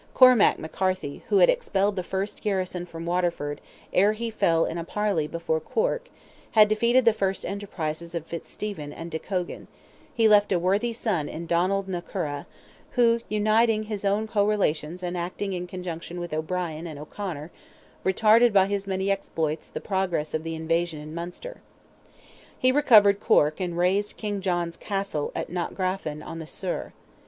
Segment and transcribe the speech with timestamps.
[0.15, 3.61] Cormac McCarthy, who had expelled the first garrison from Waterford,
[3.93, 6.09] ere he fell in a parley before Cork,
[6.53, 9.67] had defeated the first enterprises of Fitzstephen and de Cogan;
[10.11, 12.47] he left a worthy son in Donald na Curra,
[12.93, 17.51] who, uniting his own co relations, and acting in conjunction with O'Brien and O'Conor,
[18.03, 21.61] retarded by his many exploits the progress of the invasion in Munster.
[22.57, 26.91] He recovered Cork and razed King John's castle at Knockgraffon on the Suir.